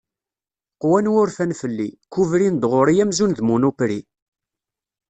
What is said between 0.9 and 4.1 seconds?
wurfan fell-i, kkubrin-d ɣur-i amzun d munupri.